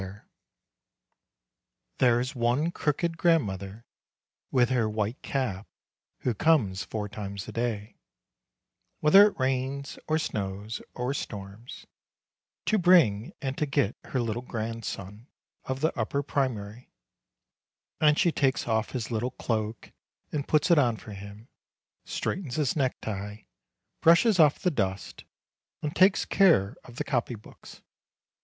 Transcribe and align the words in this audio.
There 1.99 2.19
is 2.19 2.33
one 2.33 2.71
crooked 2.71 3.19
grandmother, 3.19 3.85
with 4.49 4.69
her 4.69 4.89
white 4.89 5.21
cap, 5.21 5.67
who 6.21 6.33
comes 6.33 6.83
four 6.83 7.07
times 7.07 7.47
a 7.47 7.51
day, 7.51 7.99
whether 8.99 9.27
it 9.27 9.39
rains 9.39 9.99
or 10.07 10.17
snows 10.17 10.81
or 10.95 11.13
storms, 11.13 11.85
to 12.65 12.79
bring 12.79 13.33
and 13.43 13.55
to 13.59 13.67
get 13.67 13.95
her 14.05 14.19
little 14.19 14.41
grandson 14.41 15.27
of 15.65 15.81
the 15.81 15.95
upper 15.95 16.23
primary; 16.23 16.89
and 17.99 18.17
she 18.17 18.31
takes 18.31 18.67
off 18.67 18.93
his 18.93 19.11
little 19.11 19.29
cloak 19.29 19.91
and 20.31 20.47
puts 20.47 20.71
it 20.71 20.79
on 20.79 20.97
for 20.97 21.11
him, 21.11 21.47
straightens 22.05 22.55
his 22.55 22.75
necktie, 22.75 23.43
brushes 24.01 24.39
off 24.39 24.57
the 24.57 24.71
dust, 24.71 25.25
and 25.83 25.95
takes 25.95 26.25
care 26.25 26.75
of 26.85 26.95
the 26.95 27.03
copy 27.03 27.35
books. 27.35 27.83